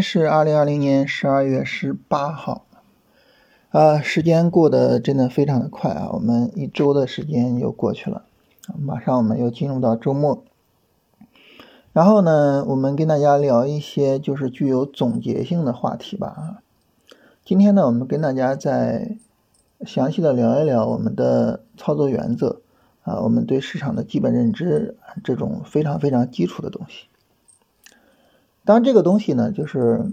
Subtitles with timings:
[0.00, 2.64] 是二零二零年十二月十八号，
[3.70, 8.24] 啊，时间过得真的非常的快啊，我们一周的时间又过去了，
[8.78, 10.42] 马上我们又进入到周末。
[11.92, 16.62] 然后呢，我们跟大家聊一些就是具有总结性的话题吧啊。
[17.44, 19.16] 今天呢，我们跟大家再
[19.84, 22.60] 详细的聊一聊我们的操作原则
[23.02, 27.06] 啊，我们对市场的基本认知这种非常非常基础的东西。
[28.64, 30.04] 当然，这个东西呢，就是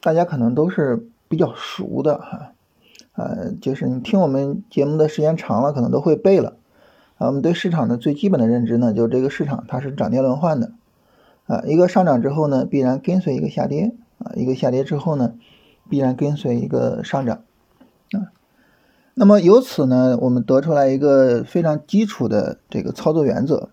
[0.00, 2.52] 大家可能都是比较熟的哈，
[3.14, 6.56] 呃，就是你听我们节目的时间长了，可能都会背了。
[7.16, 10.72] 啊，我们对市场的最基本的认知呢，就是这个市场它是涨跌轮换的，
[11.46, 15.34] 啊，一个上涨之后呢，必然跟随一个下跌，啊，一个下跌之后呢，
[15.88, 17.42] 必然跟随一个上涨，
[18.12, 18.30] 啊，
[19.14, 23.68] 那么由此呢，我们得出来一个非常基础的这个操作原则。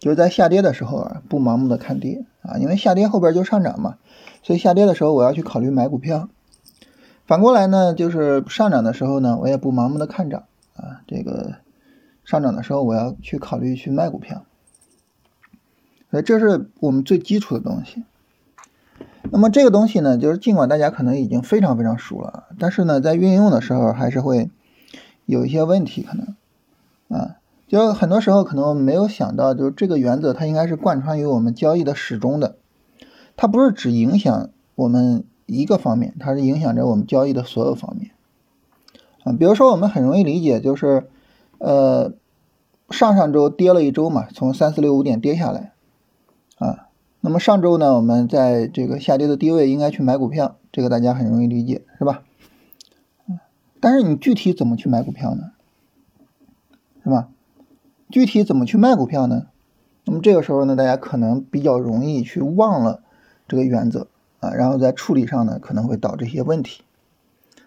[0.00, 3.98] 就是在下跌的时候啊，不盲目的看跌啊，因为下跌后边就上涨嘛，
[4.42, 6.28] 所以下跌的时候我要去考虑买股票。
[7.24, 10.44] 反过来呢，就是上涨的时候呢，我也不盲目的看涨
[10.76, 11.54] 啊，这个
[12.24, 14.44] 上涨的时候我要去考虑去卖股票。
[16.10, 18.04] 所以这是我们最基础的东西。
[19.30, 24.50] 那么这个东西呢，就是尽管大家可能已经非常非常熟了，但是呢，在运用的时候还是会
[25.26, 26.36] 有一些问题可能
[27.20, 27.36] 啊。
[27.72, 32.56] 就很多时候可能没有想到，就是这个原则它应该是贯穿于我们交易的始终的，
[33.34, 38.10] 它不是只影响我们一个方面，它是影响着我们交易的所有方面。
[39.24, 41.08] 啊，比如说我们很容易理解，就是
[41.56, 42.12] 呃
[42.90, 45.72] 上上周跌了一周嘛，从三四六五点跌下来，
[46.58, 46.88] 啊，
[47.22, 52.22] 那么上周呢，我们在这个下跌的低位应该去买股票，这个大家很容易理解，是吧？
[53.80, 55.52] 但是你具体怎么去买股票呢？
[57.02, 57.30] 是吧？
[58.12, 59.46] 具体怎么去卖股票呢？
[60.04, 63.02] 那么这个时候呢，大家可能比较容易去忘了
[63.48, 64.06] 这个原则
[64.40, 66.82] 啊，然后在处理上呢可能会导致一些问题。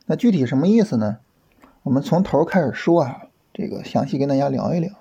[0.05, 1.17] 那具体什么意思呢？
[1.81, 3.23] 我们从头开始说啊，
[3.53, 4.93] 这个详细跟大家聊一聊。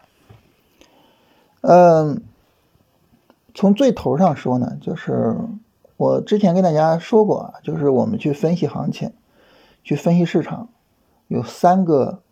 [1.60, 2.22] 嗯，
[3.54, 5.37] 从最头上说呢，就是
[5.97, 9.12] 我之前跟大家说过啊，就是我们去分析行情、
[9.83, 10.69] 去分析市场，
[11.28, 12.22] 有三个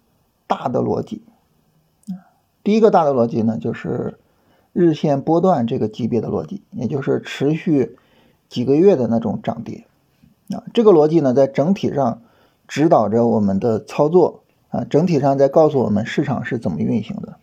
[0.46, 1.22] 大的逻辑。
[2.64, 4.18] 第一个大的逻辑呢，就是
[4.72, 7.96] 日线波段这个级别的逻辑，也就是持续
[8.48, 9.84] 几个月的那种涨跌
[10.50, 10.62] 啊。
[10.72, 12.22] 这个逻辑呢，在整体上
[12.68, 17.36] 指导着我们的操作啊，整体上在告诉我们市场是怎么运行的。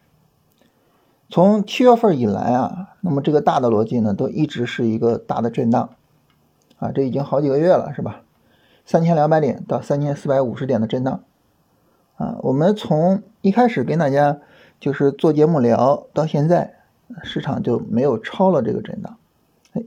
[1.29, 5.90] 从七月份以来啊，那么这个大的逻辑呢，都一直是一个大的震荡
[6.78, 8.22] 啊，这已经好几个月了，是吧？
[8.85, 11.24] 三千两百点到三千四百五十点的震荡
[12.16, 12.38] 啊。
[12.41, 14.40] 我们从一开始跟大家。
[14.79, 16.75] 就是做节目聊到现在，
[17.23, 19.17] 市场就没有超了这个震荡，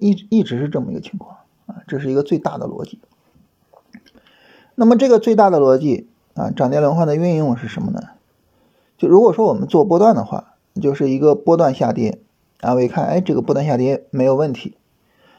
[0.01, 3.01] 一一直是这么一个情况啊，这是一个最大的逻辑。
[4.75, 8.01] 那么这个最大的逻辑啊，涨跌轮换的运用是什么呢？
[8.99, 12.19] 就如果说我们做波段的话，就是一个波段下跌，
[12.61, 14.77] 然后我一看，哎，这个波段下跌没有问题，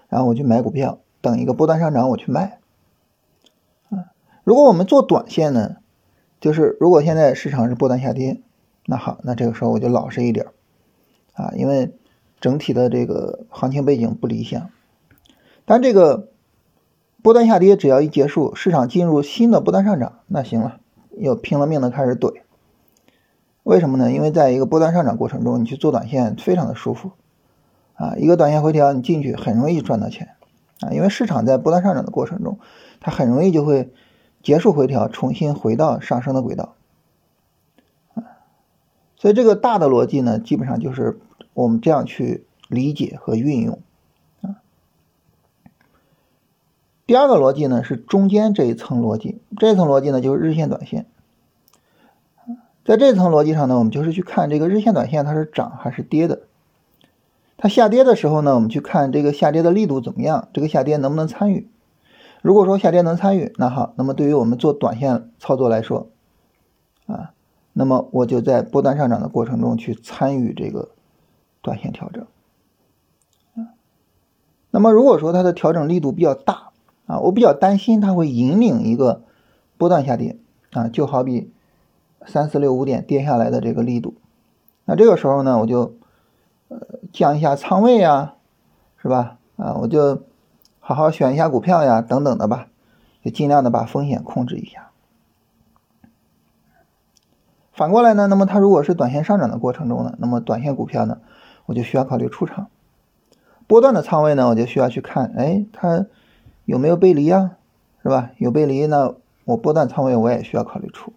[0.10, 2.60] 然后我去买股票，等一个波段上涨我去卖。
[3.92, 4.10] 啊，
[4.44, 5.76] 如果我们做短线呢，
[6.42, 8.42] 就是如果现在市场是波段下跌。
[8.86, 10.48] 那好，那这个时候我就老实一点
[11.34, 11.94] 啊，因为
[12.42, 14.70] 整体的这个行情背景不理想。
[15.66, 16.30] 但这个
[17.22, 20.80] 波段下跌只要一结束，市场进入新的波段上涨，那行了，
[21.18, 22.42] 又拼了命的开始怼。
[23.64, 24.12] 为什么呢？
[24.12, 27.12] 因为在一个波段上涨过程中，你去做短线非常的舒服
[27.94, 30.36] 啊，一个短线回调你进去很容易赚到钱
[30.82, 32.60] 啊，因为市场在波段上涨的过程中，
[33.00, 33.94] 它很容易就会
[34.42, 36.76] 结束回调，重新回到上升的轨道。
[39.24, 41.18] 所以这个大的逻辑呢，基本上就是
[41.54, 43.80] 我们这样去理解和运用
[44.42, 44.60] 啊。
[47.08, 51.06] 第二个逻辑呢是中间这一层逻辑，这一层逻辑呢就是日线、短线。
[52.84, 56.42] 在这层逻辑上呢，我们就是去看这个日线、短线它是涨还是跌的。
[57.56, 61.70] 它下跌的时候呢，我们去看这个下跌的力度怎么样，这个下跌能不能参与。
[62.42, 66.10] 如果说下跌能参与，那好，那么对于我们做短线操作来说，
[67.06, 67.32] 啊。
[67.74, 70.90] 那么我就在波段上涨的过程中去参与这个
[71.62, 72.28] 短线调整，
[74.70, 76.72] 那么如果说它的调整力度比较大
[77.08, 79.24] 啊，我比较担心它会引领一个
[79.78, 80.38] 波段下跌
[80.72, 81.52] 啊，就好比
[82.26, 84.14] 三四六五点跌下来的这个力度，
[84.86, 85.96] 那这个时候呢，我就
[86.70, 86.80] 呃
[87.12, 88.36] 降一下仓位呀，
[88.98, 89.38] 是吧？
[89.58, 90.22] 啊，我就
[90.80, 92.68] 好好选一下股票呀，等等的吧，
[93.24, 94.92] 就尽量的把风险控制一下。
[97.74, 101.18] 反过来呢，那么它如果是短线上涨的过程中呢，那么短线股票呢，
[101.66, 102.68] 我就需要考虑出场；
[103.66, 106.06] 波段的仓位呢，我就需要去看，哎，它
[106.66, 107.58] 有没有背离啊？
[108.04, 108.32] 是吧？
[108.38, 109.16] 有背离，那
[109.46, 111.14] 我波段仓位我也需要考虑出。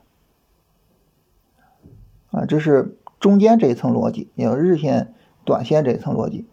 [2.30, 5.12] 啊，这是中间这一层逻辑，有日线、
[5.44, 6.46] 短线这一层逻辑。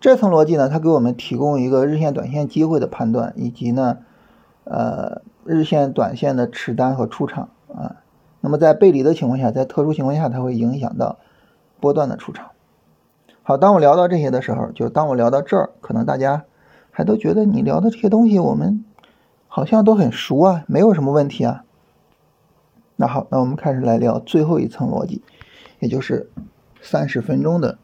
[0.00, 3.98] 这层逻辑呢，它给我们提供一个日线、短线机会的判断，以及呢，
[4.64, 8.02] 呃，日线、短线的持单和出场啊。
[8.46, 11.18] 那么在背离的情况下，在特殊情况下，它会影响到
[11.80, 12.52] 波段的出场。
[13.42, 16.44] 好，当我聊到这些的时候，就当我聊到这儿，可能大家
[16.92, 18.84] 还都觉得你聊的这些东西，我们
[19.48, 21.64] 好像都很熟啊，没有什么问题啊。
[22.94, 25.24] 那好，那我们开始来聊最后一层逻辑，
[25.80, 26.30] 也就是
[26.80, 27.78] 三十分钟的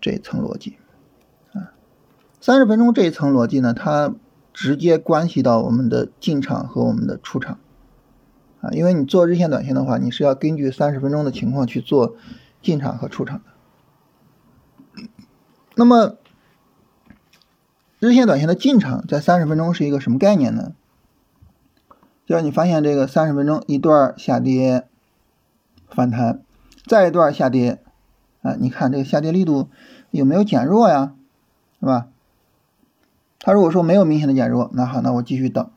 [0.00, 0.76] 这一层逻辑
[1.52, 1.70] 啊。
[2.40, 4.12] 三十分钟这一层逻辑呢，它
[4.52, 7.58] 直接关系到我们的进场和我们的出场
[8.60, 12.16] 啊，因为你做日线、短线的话，你是要根据三十分钟的情况去做
[12.60, 15.02] 进场和出场的。
[15.74, 16.16] 那么，
[17.98, 20.72] 日线、短线的进场在三十分钟是一个什么概念呢？
[22.26, 24.86] 就是你发现这个三十分钟一段下跌
[25.88, 26.42] 反弹，
[26.86, 27.82] 再一段下跌
[28.42, 29.68] 啊，你看这个下跌力度
[30.10, 31.14] 有没有减弱呀？
[31.80, 32.08] 是吧？
[33.40, 35.70] 它如果说没有明显的减弱，那好，那我继续等，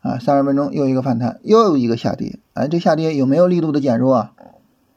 [0.00, 4.32] 啊，三十分钟又一个反弹，又有一个下跌，哎，这下跌有没有力度的减弱啊？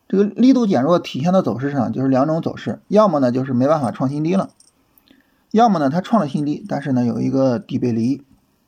[0.08, 4.52] 这个力度减弱体现的走势上就是两种走势，要么呢就是没办法创新低了，
[5.52, 8.24] 要么呢它创了新低，但是呢有一个底背离，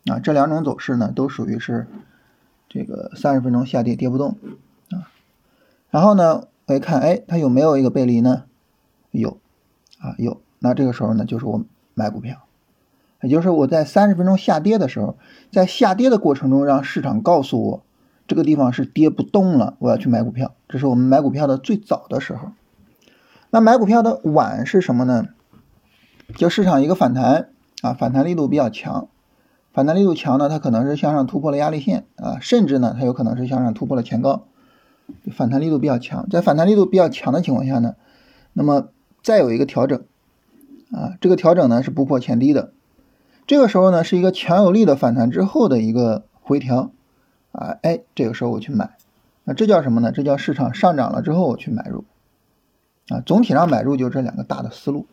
[0.07, 1.87] 啊，这两种走势呢都属于是
[2.67, 4.37] 这个三十分钟下跌跌不动，
[4.89, 5.07] 啊，
[5.89, 8.43] 然后呢我一看，哎，它有没有一个背离呢？
[9.11, 9.37] 有，
[9.99, 12.44] 啊有，那这个时候呢就是我买股票。
[13.21, 15.17] 也就是我在三十分钟下跌的时候，
[15.51, 17.83] 在下跌的过程中，让市场告诉我
[18.27, 20.53] 这个地方是跌不动了，我要去买股票。
[20.67, 22.49] 这是我们买股票的最早的时候。
[23.49, 25.27] 那买股票的晚是什么呢？
[26.35, 27.49] 就市场一个反弹
[27.81, 29.07] 啊，反弹力度比较强，
[29.71, 34.45] 反弹力度强呢，它可能是向上突破了压力线啊，甚至呢，它有可能是向上突破了前高，
[35.31, 36.27] 反弹力度比较强。
[36.29, 37.95] 在反弹力度比较强的情况下呢，
[38.53, 38.89] 那么
[39.23, 40.03] 再有一个调整
[40.91, 42.73] 啊，这个调整呢是不破前低的。
[43.47, 46.89] 这个时候呢，是一个强有力的反弹之后的一个回调，
[47.51, 48.97] 啊，哎，这个时候我去买，
[49.43, 50.11] 那这叫什么呢？
[50.11, 52.05] 这叫市场上涨了之后我去买入，
[53.09, 55.05] 啊，总体上买入就这两个大的思路。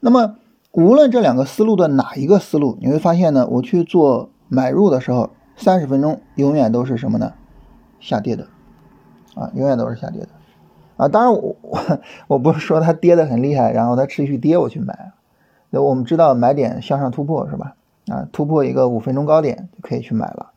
[0.00, 0.36] 那么
[0.72, 7.32] 无论这两个思路的哪一个思路，你会发现呢，我去做买入的时候，三十分钟永远都是什么呢？
[8.00, 8.48] 下跌的，
[9.34, 10.28] 啊，永远都是下跌的，
[10.96, 15.12] 啊，当然我我我不是说它跌的很厉害，然后它持续跌我去买。
[15.70, 17.74] 那我们知道买点向上突破是吧？
[18.08, 20.50] 啊，突破一个五分钟高点就可以去买了，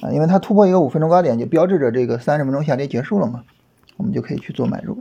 [0.00, 3.44] 啊，因为它突破一个五分钟高点就标志着这个三十分钟下跌结束了嘛，
[3.96, 4.98] 我们就可以去做买入。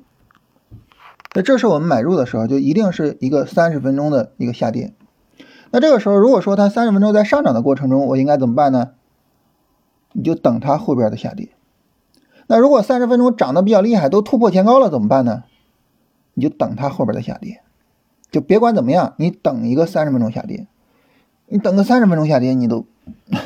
[1.33, 4.93] 那这是我们买入的时候，就一定是一个三十分钟的一个下跌。
[5.71, 8.91] 那这个时候，如果说它三十分钟在上涨的过程中，我应该怎么办呢？
[10.13, 11.49] 你就等它后边的下跌。
[12.47, 15.43] 那如果三十分钟涨得比较厉害，都突破前高了怎么办呢？
[16.33, 17.61] 你就等它后边的下跌。
[18.31, 20.67] 就别管怎么样，你等一个三十分钟下跌，
[21.47, 22.85] 你等个三十分钟下跌，你都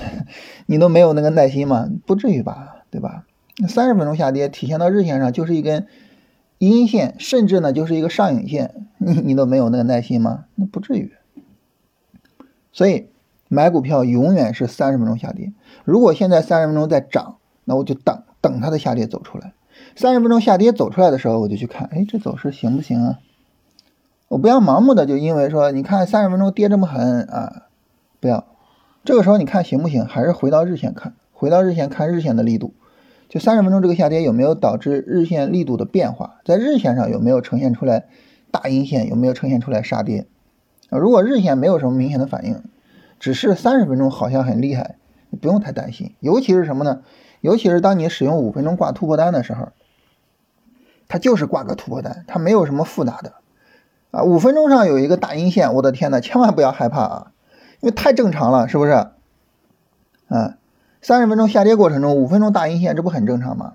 [0.66, 1.88] 你都没有那个耐心吗？
[2.06, 3.26] 不至于吧，对吧？
[3.68, 5.86] 三十分钟下跌体现到日线上就是一根
[6.58, 10.46] 阴线，甚至呢就是一个上影线，你你都没有那个耐心吗？
[10.56, 11.12] 那不至于。
[12.72, 13.10] 所以
[13.50, 15.52] 买股票永远是三十分钟下跌。
[15.84, 19.54] 如果现在三十分钟在涨，那我就等等它的下跌走出来。
[19.96, 23.20] 三十分钟下跌走出来的时候，我就去看，哎，这走势行不行啊？
[24.32, 27.64] 我不要盲目的就因为说，你看三十分钟跌这么狠啊，
[28.22, 28.48] 不要，
[29.04, 30.06] 这个时候你看行不行？
[30.06, 32.74] 还是回到日线看，回到日线看日线的力度，
[33.28, 36.36] 就三十分钟这个下跌有没有导致日线力度的变化？
[36.46, 38.06] 在日线上有没有呈现出来
[38.52, 39.10] 大阴线？
[39.10, 40.26] 有没有呈现出来杀跌？
[40.90, 42.64] 啊，如果日线没有什么明显的反应，
[43.20, 44.96] 只是三十分钟好像很厉害，
[45.30, 46.16] 你不用太担心。
[46.22, 47.02] 尤其是什么呢？
[47.42, 49.74] 尤其是当你使用五分钟挂突破单的时候，
[51.10, 53.34] 它就是挂个突破单，它没有什么复杂的。
[54.12, 57.32] 啊，五分钟上有一个大阴线，我的天呐，千万不要害怕啊，
[57.80, 58.92] 因为太正常了，是不是？
[60.28, 60.58] 啊，
[61.02, 63.74] 三十分钟下跌过程中，五分钟大阴线，这不很正常吗？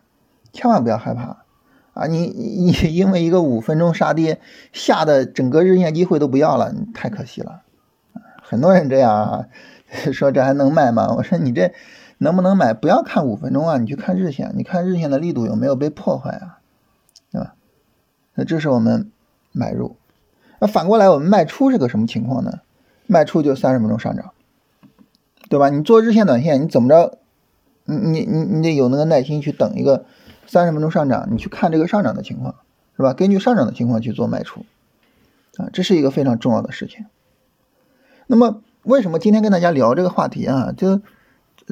[0.52, 1.45] 千万不要害怕
[1.93, 2.07] 啊！
[2.07, 4.40] 你你因为一个五分钟杀跌，
[4.73, 7.62] 吓得整个日线机会都不要了，你太可惜了。
[8.43, 9.47] 很多人这样啊，
[10.12, 11.14] 说这还能卖吗？
[11.16, 11.73] 我说你这
[12.19, 12.73] 能不能买？
[12.73, 16.61] 不要看五分钟啊，你去看日线，你看日线的力度有没有被破坏啊？
[17.33, 17.55] 对吧？
[18.35, 19.11] 那这是我们
[19.52, 19.97] 买入。
[20.61, 22.61] 那反过来，我们卖出是个什么情况呢？
[23.07, 24.33] 卖出就三十分钟上涨，
[25.49, 25.69] 对吧？
[25.69, 27.19] 你做日线、短线，你怎么着？
[27.85, 30.07] 你你你你得有那个耐心去等一个
[30.47, 32.57] 三十分钟上涨，你去看这个上涨的情况，
[32.97, 33.15] 是吧？
[33.15, 34.67] 根据上涨的情况去做卖出，
[35.57, 37.07] 啊，这是一个非常重要的事情。
[38.27, 40.73] 那么为什么今天跟大家聊这个话题啊？
[40.77, 41.01] 就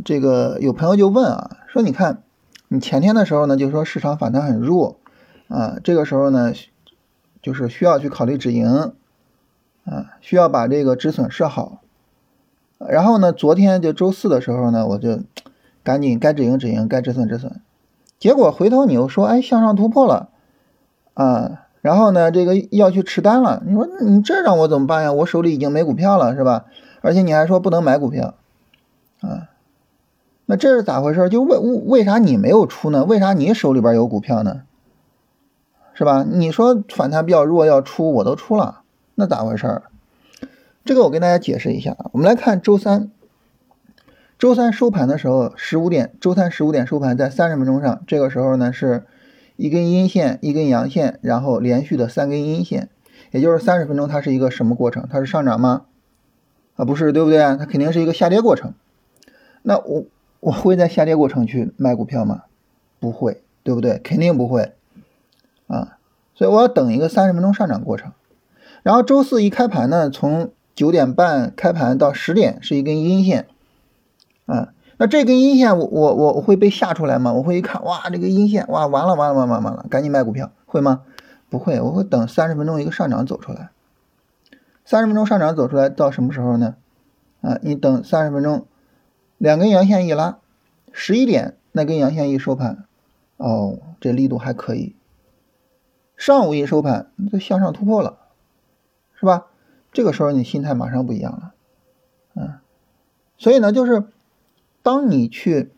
[0.05, 2.23] 这个有朋友就问啊，说你看
[2.69, 4.99] 你前天的时候呢，就说市场反弹很弱
[5.49, 6.53] 啊，这个时候呢，
[7.44, 8.94] 就是需要去考虑止盈
[9.84, 11.82] 啊，需要把这个止损设好。
[12.78, 15.20] 然后呢，昨天就周四的时候呢，我就
[15.82, 17.60] 赶紧该止盈止盈，该止损止损。
[18.18, 20.30] 结果回头你又说，哎，向上突破了
[21.12, 21.66] 啊。
[21.82, 25.12] 然后呢，这个要去持单了，你说你这让我怎么办呀？
[25.12, 26.64] 我手里已经没股票了，是吧？
[27.02, 28.36] 而且你还说不能买股票，
[29.20, 29.50] 啊，
[30.46, 31.28] 那这是咋回事？
[31.28, 33.04] 就为为啥你没有出呢？
[33.04, 34.62] 为啥你手里边有股票呢？
[35.94, 36.24] 是吧？
[36.28, 38.82] 你说反弹比较弱要出，我都出了，
[39.14, 39.82] 那咋回事儿？
[40.84, 42.10] 这个我跟大家解释一下啊。
[42.12, 43.10] 我们来看周三，
[44.38, 49.04] 周三收盘的时候，十五点，周三十五点收盘在三十分钟上，这个时候呢是。
[49.56, 52.88] 一根阴线，一根阳线，然后连续的三根阴线，
[53.30, 55.06] 也就是三十分钟，它是一个什么过程？
[55.08, 55.82] 它是上涨吗？
[56.74, 57.38] 啊，不是，对不对？
[57.38, 58.74] 它肯定是一个下跌过程。
[59.62, 60.06] 那我
[60.40, 62.42] 我会在下跌过程去卖股票吗？
[62.98, 64.00] 不会，对不对？
[64.02, 64.72] 肯定不会
[65.66, 65.99] 啊。
[66.35, 68.12] 所以我要等一个三十分钟上涨过程。
[68.83, 73.47] 然后周四一开盘呢，从九点半开盘到十点是一根阴线
[74.47, 74.73] 啊。
[74.97, 77.33] 那这根阴线，我我我我会被吓出来吗？
[77.33, 81.02] 我会一看，哇，这个阴线，哇，完了完了完了完了，赶紧卖股票，会吗？
[81.50, 83.71] 不会，我会等三十分钟一个上涨走出来。
[84.85, 86.76] 三十分钟上涨走出来到什么时候呢？
[87.40, 88.66] 啊，你等三十分钟，
[89.38, 90.38] 两根阳线一拉，
[90.92, 92.85] 十一点那根阳线一收盘，
[93.37, 94.94] 哦，这力度还可以。
[96.25, 98.16] 上午一收盘，就向上突破了，
[99.12, 99.49] 是吧？
[99.93, 101.54] 这个时候你心态马上不一样了，
[102.35, 102.54] 嗯，
[103.37, 104.04] 所以呢，就是。
[104.83, 105.71] 当你去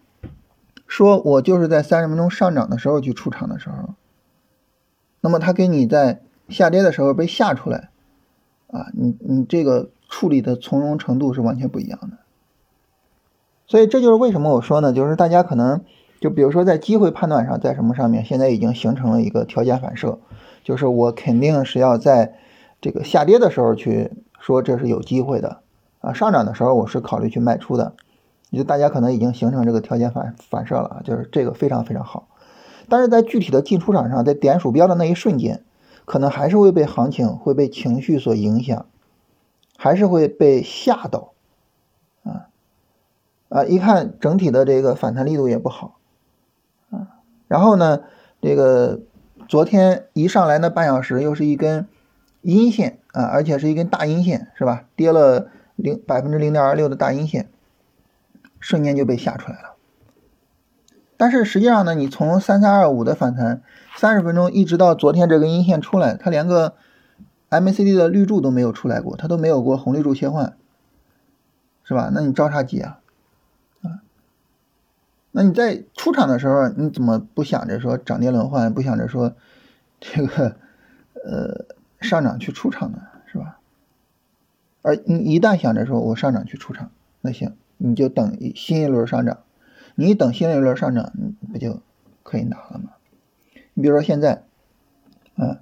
[0.86, 3.94] 说，我就是在三十分钟上涨的时候去出场的时候，
[5.20, 7.90] 那么它跟你在下跌的时候被吓出来，
[8.68, 12.18] 啊，你你这个处理的从容程度是完全不一样的。
[13.66, 15.84] 所以这就是为什么我说呢，就是大家可能
[16.26, 20.18] 就比如说在机会判断上，在什么上面，现在已经形成了一个条件反射，
[20.64, 22.34] 就是我肯定是要在
[22.80, 25.60] 这个下跌的时候去说这是有机会的，
[26.00, 27.92] 啊，上涨的时候我是考虑去卖出的。
[28.50, 32.26] 就大家可能已经形成这个条件反反射了，就是这个非常非常好，
[32.88, 35.62] 但是在具体的进出场上，在点鼠标的那一瞬间，
[36.06, 38.86] 可能还是会被行情会被情绪所影响，
[39.76, 41.34] 还是会被吓到，
[42.24, 42.48] 啊
[43.48, 45.95] 啊，一看整体的这个反弹力度也不好，
[47.48, 48.00] 然后呢，
[48.40, 49.00] 这个
[49.48, 51.86] 昨天一上来那半小时又是一根
[52.42, 54.84] 阴线啊，而且是一根大阴线，是吧？
[54.94, 57.48] 跌了零百分之零点二六的大阴线。
[58.58, 59.74] 瞬间就被吓出来了，
[61.16, 63.62] 但是实际上呢，你从三三二五的反弹
[63.96, 66.74] 三十分钟一直到昨天这根阴线出来，它连个
[67.50, 70.56] MACD 的绿柱都没有出来过，它都没有过红绿柱切换，
[71.84, 72.10] 是吧？
[72.12, 72.98] 那你着啥急啊？
[75.38, 79.34] 那你在出场的时候，你怎么不想着说涨跌轮换，不想着说
[80.00, 80.56] 这个
[81.26, 81.66] 呃
[82.00, 83.02] 上涨去出场呢？
[83.30, 83.58] 是吧？
[84.80, 86.90] 而你一旦想着说我上涨去出场，
[87.20, 87.54] 那行。
[87.76, 89.40] 你就等新一轮上涨，
[89.94, 91.82] 你等新一轮上涨，你不就
[92.22, 92.92] 可以拿了吗？
[93.74, 94.42] 你比如说现在，
[95.36, 95.58] 嗯，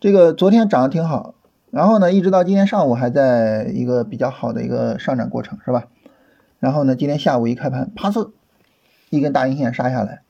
[0.00, 1.36] 这个昨天涨得挺好，
[1.70, 5.86] 然后呢，一直到今天上午还在一个比较好的一个上涨过程，是吧？
[6.58, 8.32] 然后呢，今天下午一开盘，啪呲，
[9.12, 10.22] 一根大阴线杀下来，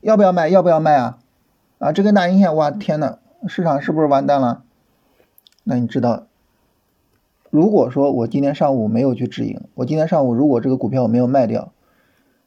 [0.00, 0.48] 要不要卖？
[0.48, 1.18] 要不要卖啊？
[1.78, 3.18] 啊，这根大阴线，哇，天呐，
[3.48, 4.62] 市场是不是完蛋了？
[5.64, 6.28] 那你知道？
[7.50, 11.72] 如果说我今天上午没有去止盈，我今天上午如果这个股票我没有卖掉，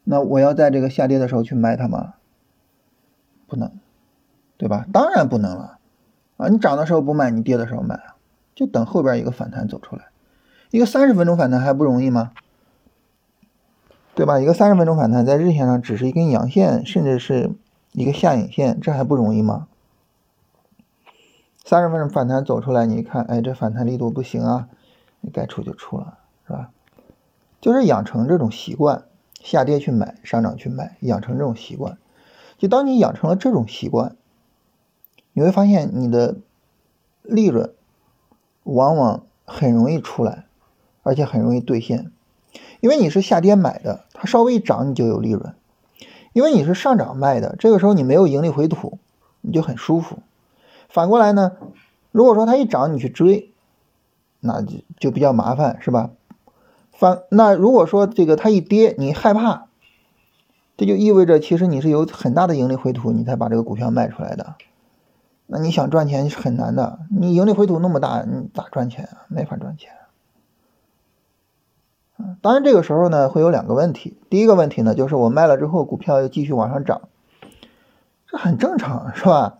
[0.05, 2.13] 那我要在这个下跌的时候去卖它吗？
[3.45, 3.69] 不能，
[4.55, 4.85] 对吧？
[4.93, 5.77] 当然不能了
[6.37, 6.47] 啊！
[6.47, 8.15] 你涨的时候不卖，你跌的时候卖啊，
[8.55, 10.05] 就等后边一个反弹走出来。
[10.69, 12.31] 一个三十分钟反弹还不容易吗？
[14.13, 14.39] 对吧？
[14.39, 17.51] 一个三十分钟反弹在日线上只是一根阳线，甚至是
[17.93, 19.67] 一个下影线，这还不容易吗？
[21.63, 24.67] 三十分钟反弹走出来，你一看，哎，这反弹力度不行啊！
[25.21, 26.71] 你该出就出了，是吧？
[27.61, 29.05] 就是养成这种习惯，
[29.39, 31.97] 下跌去买，上涨去卖，养成这种习惯。
[32.57, 34.15] 就当你养成了这种习惯，
[35.33, 36.35] 你会发现你的
[37.23, 37.73] 利润
[38.63, 40.45] 往往很容易出来，
[41.03, 42.10] 而且很容易兑现。
[42.81, 45.53] 因为你是下跌买的，它稍微一涨你就有利润；
[46.33, 48.97] 因为你是上涨卖的，这个时候你没有盈利回吐，
[49.39, 50.17] 你就很舒服。
[50.89, 51.53] 反过来呢，
[52.11, 53.53] 如果说它一涨你去追，
[54.41, 56.09] 那就就比较麻烦，是吧？
[56.91, 59.67] 反那如果说这个它一跌，你害怕，
[60.75, 64.55] 这就意味着其实你是有很大的盈利回吐，你才把这个股票卖出来的。
[65.45, 69.25] 那你想赚钱是很难的，你盈利回吐那么大，你咋赚钱啊？
[69.27, 69.91] 没法赚钱，
[72.41, 77.01] 当然这个时候呢会有两个问题，第一个问题呢就是我卖了之后股票又继续往上涨，
[78.27, 79.57] 这很正常是吧？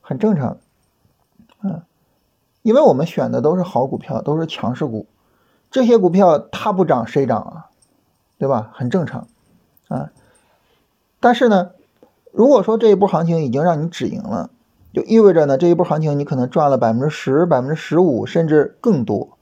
[0.00, 0.58] 很正常，
[1.62, 1.82] 嗯，
[2.62, 5.06] 因为我们选的都是好股票，都是强势股，
[5.70, 7.66] 这些股票它不涨谁涨啊？
[8.38, 8.70] 对吧？
[8.74, 9.26] 很正常，
[9.88, 10.12] 啊，
[11.20, 11.70] 但是呢，
[12.32, 14.50] 如果说这一波行情已经让你止盈了，
[14.92, 19.38] 就意味着呢这一波行情你可能赚了百分之十、百分之十五甚至更多，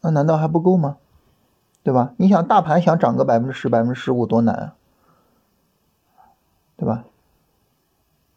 [0.00, 0.98] 那难道还不够吗？
[1.82, 2.12] 对吧？
[2.18, 4.74] 你想大盘想涨个百分之十、百分之十五多难啊，
[6.76, 7.04] 对吧？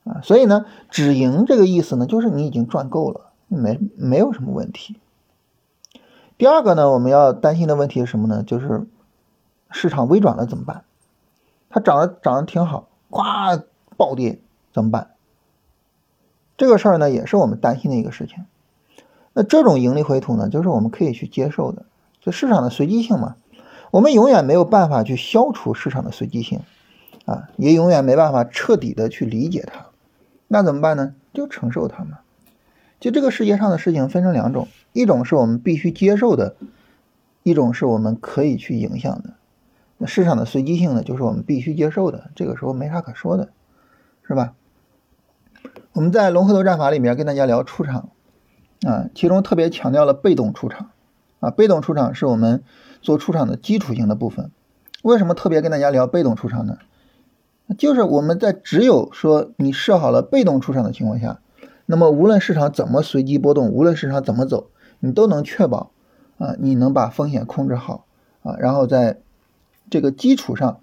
[0.06, 5.00] 啊，所以呢，止盈这个意思呢，就是你已经赚够了，没没有什么问题。
[6.38, 8.42] 第二个呢，我们要担心的问题是什么呢？
[8.42, 8.88] 就是
[9.70, 10.86] 市场微转了怎么办？
[11.70, 13.64] 它涨得涨得挺好，咵
[13.96, 14.40] 暴跌
[14.74, 15.12] 怎么办？
[16.58, 18.46] 这个事儿呢，也是我们担心的一个事情。
[19.34, 21.86] 那这种盈利回吐呢，就是我们可以去接受的，
[22.22, 23.36] 就市场的随机性嘛。
[23.92, 26.62] 我们永远没有办法去消除市场的随机性，
[27.26, 29.88] 啊，也永远没办法彻底的去理解它。
[30.48, 31.14] 那怎么办呢？
[31.34, 32.20] 就承受它嘛。
[33.02, 36.56] 就这个世界上的事情分成两种，一种是我们必须接受的，
[37.44, 39.34] 一种是我们可以去影响的。
[39.98, 43.50] 那市场的随机性呢，就是我们必须接受的，这个时候没啥可说的，
[44.24, 44.54] 是吧？
[45.94, 48.10] 我们在龙回头战法里面跟大家聊出场，
[48.88, 50.92] 啊，其中特别强调了被动出场，
[51.42, 52.64] 啊，被动出场是我们
[53.02, 54.50] 做出场的基础性的部分。
[55.04, 56.78] 为什么特别跟大家聊被动出场呢？
[57.78, 61.40] 就是我们在只有说你设好了被动出场的情况下，
[61.86, 64.70] 那么无论市场怎么随机波动，无论市场怎么走，
[65.00, 65.92] 你都能确保
[66.38, 68.06] 啊，你能把风险控制好
[68.44, 69.22] 啊，然后在
[69.90, 70.82] 这个基础上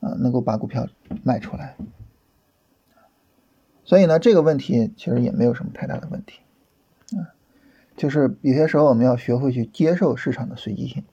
[0.00, 0.86] 啊，能够把股票
[1.22, 1.76] 卖出来。
[3.84, 6.40] 所以呢，这个问题其实也没有什么太大的问题，
[7.96, 11.04] 就是有些时候我们要学会去接受市场的随机性。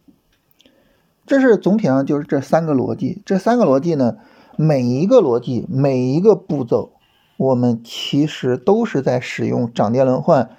[1.25, 4.17] 这是总体上就是这三个逻辑，这三个逻辑呢。
[4.55, 6.91] 每一个逻辑，每一个步骤，
[7.37, 10.51] 我们其实都是在使用涨跌轮换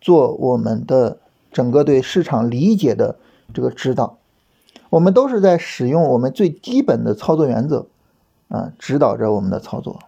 [0.00, 1.18] 做我们的
[1.52, 3.16] 整个对市场理解的
[3.54, 4.18] 这个指导。
[4.90, 7.86] 我们都是在使用我们最基本的操作原则
[8.48, 10.00] 啊，指导着我们的操作。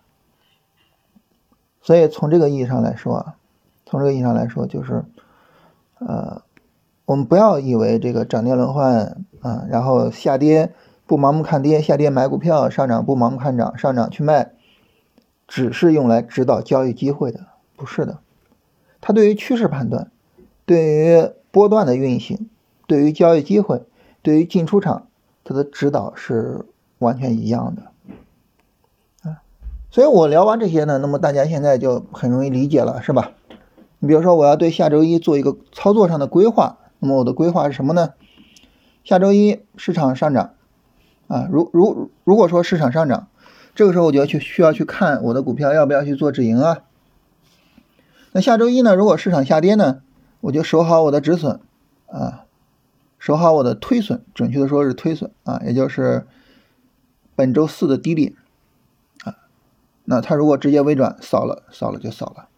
[1.80, 3.36] 所以从这个意义上来说啊，
[3.86, 5.04] 从这个意义上来说，就是
[6.00, 6.42] 呃，
[7.04, 10.74] 我们不要以为这个涨跌轮换啊，然后下跌。
[11.06, 14.52] 不盲目看跌，下跌买股票；上涨不盲目看涨，上涨去卖，
[15.48, 18.20] 只是用来指导交易机会的，不是的。
[19.00, 20.12] 它对于趋势判断，
[20.64, 22.48] 对于波段的运行，
[22.86, 23.82] 对于交易机会，
[24.22, 25.08] 对于进出场，
[25.42, 26.64] 它的指导是
[27.00, 29.28] 完全一样的。
[29.28, 29.42] 啊，
[29.90, 33.32] 所以我聊完这些呢，那么大家现在就很容易理解了，是吧？
[34.00, 38.14] 你比如说，我要对下周一做一个操作上的规划，那么我的规划是什么呢？
[39.04, 40.54] 下周一市场上涨。
[41.28, 43.28] 啊，如如如果说市场上涨，
[43.72, 46.78] 这个时候我就要去需要去看我的股票要不要去做止盈啊。
[48.32, 50.02] 那下周一呢，如果市场下跌呢，
[50.40, 51.60] 我就守好我的止损
[52.08, 52.46] 啊，
[53.20, 56.26] 守好我的推损，准确的说是推损啊，也就是
[57.36, 58.34] 本周四的低点
[59.22, 59.36] 啊。
[60.04, 62.48] 那它如果直接微转扫了，扫了就扫了。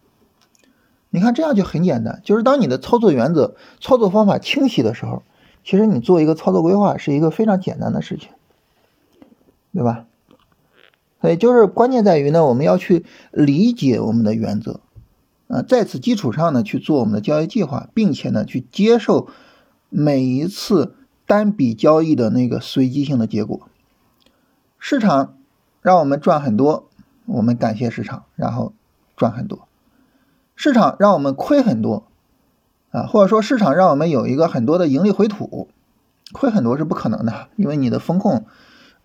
[1.13, 5.21] 你看这样就很简单，就是当你的操作原则、操作方法清晰的时候，
[5.63, 8.31] 其实你做一个操作规划是一个非常简单的事情。
[9.75, 10.05] 对吧？
[11.19, 14.81] 所以就是关键在于呢，我们要去理解我们的原则，
[15.47, 19.29] 啊，在此基础上呢去做我们的交易计划，并且呢去接受
[19.89, 20.95] 每一次
[21.25, 23.67] 单笔交易的那个随机性的结果。
[24.77, 25.37] 市场
[25.81, 26.87] 让我们赚很多，
[27.25, 28.73] 我们感谢市场，然后
[29.15, 29.67] 赚很多；
[30.55, 32.07] 市场让我们亏很多，
[32.91, 35.67] 啊，或者说市场让我们有一个很多的盈利回吐，
[36.31, 38.45] 亏很多是不可能的， 因为你的风控。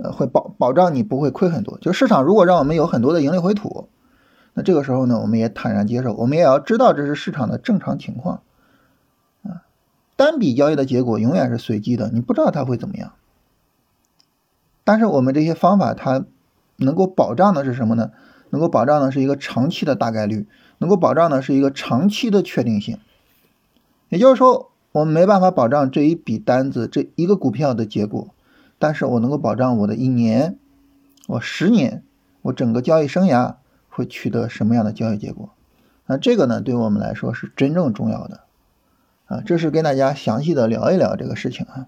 [0.01, 1.77] 呃，会保保障你不会亏很多。
[1.81, 3.89] 就市场如果让我们有很多的盈利回吐，
[4.55, 6.15] 那这个时候呢，我们也坦然接受。
[6.15, 8.43] 我们也要知道这是市场的正常情况。
[9.43, 9.67] 啊，
[10.15, 13.15] 单笔交易的结果永远是随机的，你不知道它会怎么样。
[14.85, 16.25] 但是我们这些方法它
[16.77, 18.13] 能够保障的是什么呢？
[18.51, 20.47] 能够保障的是一个长期的大概率，
[20.79, 22.99] 能够保障的是一个长期的确定性。
[24.09, 28.29] 也就是说，我们没办法保障这一笔单子这一个股票的结果。
[28.79, 30.57] 但是我能够保障我的一年，
[31.27, 32.05] 我十年，
[32.43, 33.57] 我整个交易生涯
[33.89, 35.51] 会取得什么样的交易结果？
[36.07, 38.41] 那这个呢，对我们来说是真正重要的
[39.27, 39.43] 啊！
[39.45, 41.87] 这是跟大家详细的聊一聊这个事情啊。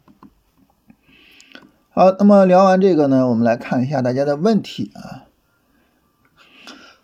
[1.90, 5.29] 好，那么聊完这个呢，我们来看一下大家的问题啊。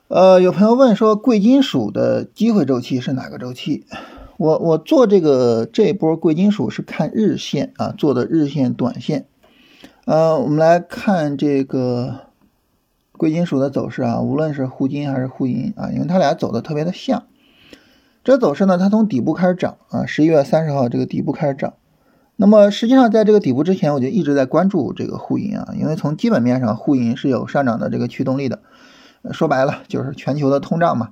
[0.08, 3.84] 呃，有朋友问说，贵金属的机会周期是哪个周期？
[4.36, 9.26] 我我做这个这一波贵金属是看日线啊，做的日线、短线。
[10.04, 12.20] 呃，我们来看这个
[13.18, 17.24] 贵金属的走势啊，无论是沪金还是沪银啊，因为它俩走的特别的像。
[18.22, 21.74] 这走势呢，它从底部开始涨啊，十一月三十号这个底部开始涨。
[22.36, 28.60] 那么实际上在这个底部之前，我就一直在关注这个沪银啊，因为从基本面上，沪银是有上涨的这个驱动力的。
[29.32, 31.10] 说白了就是全球的通胀嘛，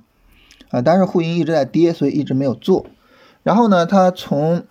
[0.69, 2.85] 啊，但是沪银一直在跌，所以一直没有做。
[3.43, 4.65] 然后呢，它从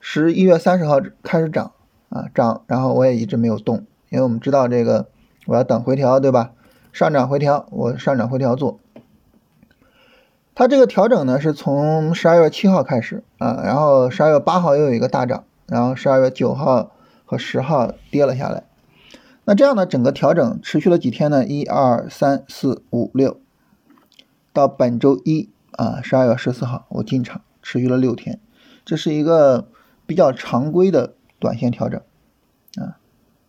[0.00, 1.72] 十一月三十号开始涨
[2.08, 5.08] 啊涨，然后我也一直没有动，因为我们知道这个
[5.46, 6.52] 我要等回调，对吧？
[6.92, 8.78] 上涨回调，我上涨回调做。
[10.54, 16.92] 它这个调整呢是从十二月七号开始啊，然后十二月八号又有一个大涨，然后十二月九号
[17.24, 18.62] 和十号跌了下来。
[19.44, 21.46] 那这样呢，整个调整持续了几天呢？
[21.46, 23.40] 一二三四五六，
[24.52, 27.42] 到本周一啊，十二月十四号我进场。
[27.66, 28.40] 持续了六天，
[28.84, 29.68] 这是一个
[30.04, 31.98] 比较常规的短线调整
[32.76, 33.00] 啊，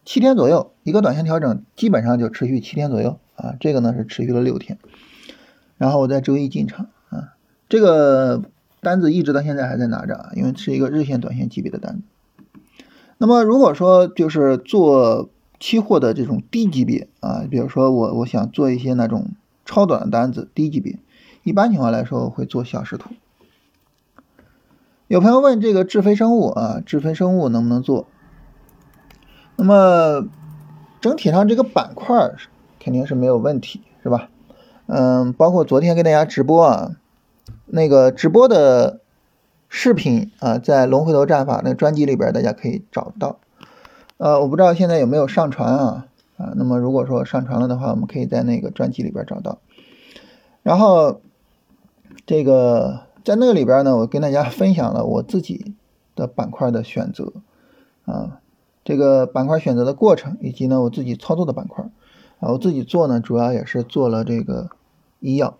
[0.05, 3.55] 七天左右一个短线调整，基本上就持续七天左右啊。
[3.59, 4.79] 这个呢是持续了六天，
[5.77, 7.33] 然后我在周一进场啊，
[7.67, 8.41] 这个
[8.79, 12.03] 单子一直到现在还在拿着，因为是一个日线、短线级别的单子。
[13.17, 15.29] 那么如果说就是做
[15.59, 19.29] 期货的这种低级别啊，比如说我我想做一些那种
[19.65, 20.99] 超短的单子，低级别，
[21.43, 23.11] 一般情况来说会做小时图。
[25.07, 28.07] 有朋友问这个智飞生物啊，智飞生物能不能做？
[29.55, 30.27] 那么
[30.99, 32.33] 整体上这个板块
[32.79, 34.29] 肯定是没有问题，是吧？
[34.87, 36.91] 嗯，包括昨天跟大家直播啊，
[37.67, 38.99] 那个直播的
[39.69, 43.39] 视频啊，在龙回头战法那专辑里边大家可以找到。
[44.17, 46.53] 呃，我不知道现在有没有上传啊啊？
[46.55, 49.59] 那么如果说上传了的话，我们可以在那个专辑里边找到。
[50.63, 51.21] 然后
[52.25, 53.01] 这个。
[53.25, 55.73] 在那个里边呢，我跟大家分享了我自己
[56.15, 57.33] 的板块的选择，
[58.05, 58.39] 啊，
[58.83, 61.89] 这个板块选择的过程，以及呢我自己操作的板块，
[62.39, 64.69] 啊，我自己做呢主要也是做了这个
[65.21, 65.57] 医药。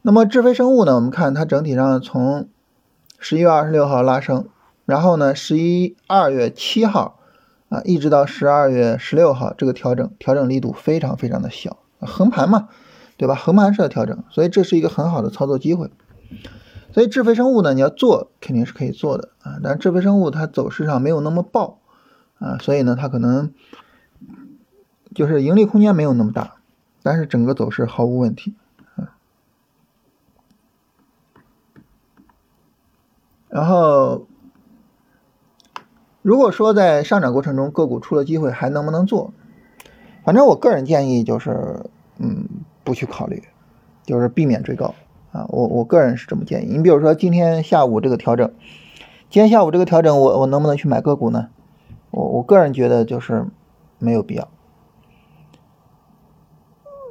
[0.00, 2.48] 那么智飞生物呢，我们看它整体上从
[3.18, 4.48] 十一月二十六号拉升，
[4.86, 7.18] 然后呢十一二月七号
[7.74, 12.68] 啊，一直到十二月十六号，这个调整调整力度非常非常的小，横盘嘛，
[13.16, 13.34] 对吧？
[13.34, 15.90] 横盘式的调整，所以这是一个很好的操作机会。
[16.92, 21.80] 所以智飞生物呢，你要做肯定是可以做的啊，但智飞生物它走势上没有那么爆
[22.38, 23.52] 啊，所以呢它可能
[25.12, 26.58] 就是盈利空间没有那么大，
[27.02, 28.54] 但是整个走势毫无问题
[28.94, 29.16] 啊。
[33.48, 34.28] 然后
[36.24, 39.34] 如果说在上涨过程中个股出了机会还能不能做？
[40.24, 41.84] 反正我个人建议就是
[42.18, 42.48] 嗯
[42.82, 43.42] 不去考虑，
[44.04, 44.94] 就是避免追高。
[45.32, 46.72] 啊，我我个人是这么建议。
[46.74, 48.50] 你比如说今天下午这个调整，
[49.28, 51.48] 今天下午这个调整，我我能不能去买个股呢？
[52.10, 53.44] 我我个人觉得就是
[53.98, 54.48] 没有必要。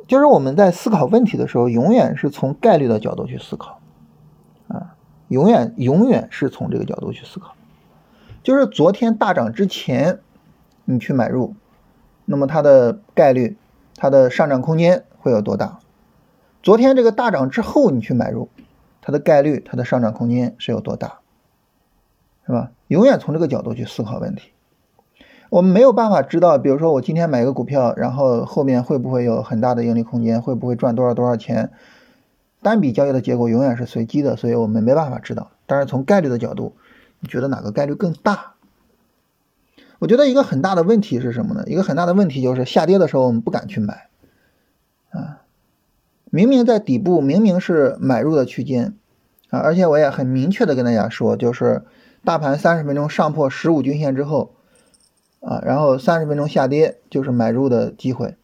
[0.08, 3.80] 就是我们在思考问题的时候，永远是从概率的角度去思考，
[4.70, 4.96] 啊，
[5.28, 7.54] 永远永远是从这个角度去思考。
[8.44, 10.20] 就是昨天大涨之前，
[10.84, 11.56] 你去买入，
[12.26, 13.56] 那么它的概率，
[13.96, 15.80] 它的上涨空间会有多大？
[16.62, 18.50] 昨天这个大涨之后，你去买入，
[19.02, 21.20] 它的概率、它的上涨空间是有多大，
[22.46, 22.72] 是吧？
[22.90, 24.52] 永远从这个角度去思考问题。
[25.50, 31.72] 我们没有办法知道，比如说我今天买一个股票，然后后面会不会有很大的盈利空间，会不会赚多少多少钱？
[32.62, 35.52] 单笔交易的结果永远是随机的，所以我们没办法知道。
[35.66, 36.76] 但是从概率的角度，
[37.24, 38.54] 你觉得哪个概率更大？
[40.00, 41.64] 我觉得一个很大的问题是什么呢？
[41.66, 44.10] 一个很大的问题就是下跌的时候我们不敢去买，
[45.10, 45.40] 啊。
[46.30, 48.98] 明明在底部，明明是买入的区间
[49.50, 51.84] 啊，而且我也很明确的跟大家说，就是
[52.26, 54.56] 大盘三十分钟上破十五均线之后
[55.40, 58.36] 啊，然后三十分钟下跌就是买入的机会，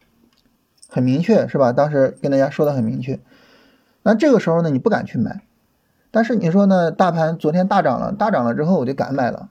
[0.88, 1.72] 很明确是吧？
[1.72, 3.20] 当时跟大家说的很明确。
[4.04, 5.42] 那这个时候呢，你不敢去买，
[6.10, 9.50] 但是你说呢，大盘昨天大涨了，大涨了之后我就敢买了。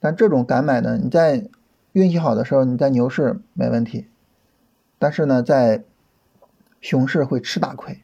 [0.00, 1.48] 但这种敢买呢，你在
[1.92, 4.08] 运气好的时候，你在牛市没问题，
[4.98, 5.84] 但是呢，在
[6.80, 8.02] 熊市会吃大亏，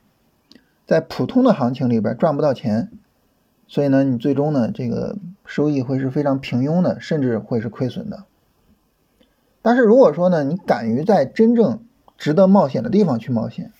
[0.86, 2.90] 在普通的行情里边赚不到钱，
[3.66, 8.24] 所以呢，你最终呢，这个收益会是非常平庸的，甚至会是亏损的。
[9.62, 11.82] 但是如果说呢，你敢于在真正
[12.16, 13.72] 值得冒险的地方去冒险，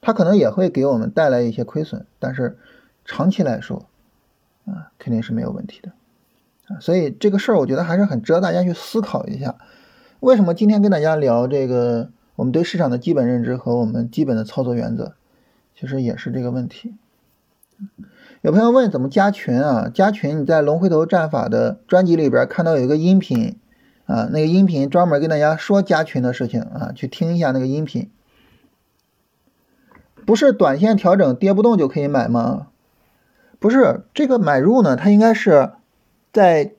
[0.00, 2.58] 它可能也会给我们带来一些亏损，但是
[3.04, 3.86] 长期来说，
[4.66, 5.92] 啊，肯定是没有问题的，
[6.68, 9.56] 啊，所以这个事儿我觉得还是很值得大家去思考一下。
[10.20, 12.10] 为什么今天跟大家聊这个？
[12.36, 15.14] 我们对市场的基本认知和我们基本的操作原则，
[15.74, 16.94] 其实也是这个问题。
[18.42, 19.90] 有朋友问怎么加群啊？
[19.92, 23.58] 加群你在龙回头战法的专辑里边看到有一个音频
[24.06, 28.08] 啊，那个音频专门跟大家说加群的事情啊，去听一下那个音频。
[30.28, 32.66] 不是短线调整跌不动就可以买吗？
[33.58, 35.70] 不是，这个买入呢，它应该是
[36.34, 36.74] 在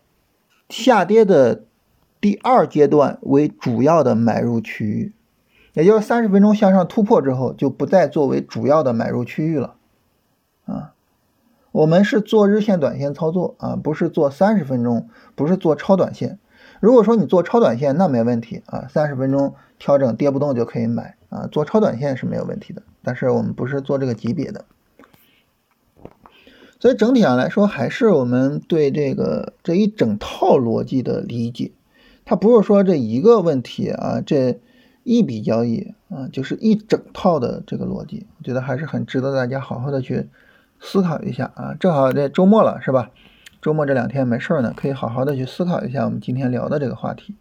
[0.69, 1.63] 下跌的
[2.21, 5.13] 第二阶段为主要的买入区域，
[5.73, 9.77] 也就是三十分钟向上突破之后就不再作为主要的买入区域了
[10.65, 10.93] 啊。
[11.71, 16.38] 我们是做日线、短线操作啊，不是做三十分钟，不是做超短线。
[16.79, 22.83] 如果说你做超短线，那没问题啊，三十分钟调整跌不动就可以买啊，做超短线是没有问题的。
[23.03, 24.65] 但是我们不是做这个级别的，
[26.79, 31.71] 所以整体上来说，还是我们对这个这一整套逻辑的理解，
[32.25, 34.59] 它不是说这一个问题啊，这
[35.03, 40.27] 一笔交易啊，就是一整套的这个逻辑，我觉得还是很值得大家好好的去。
[40.81, 43.12] 思考一下啊，正好这周末了是吧？
[43.62, 47.35] 周末这两天没事儿呢，可以好好的去思考一下我们今天聊的这个话题。